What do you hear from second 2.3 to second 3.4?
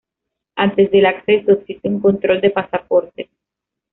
de pasaportes.